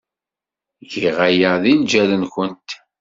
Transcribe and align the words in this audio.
Giɣ 0.91 1.17
aya 1.27 1.49
ɣef 1.53 1.65
lǧal-nwent. 1.79 2.69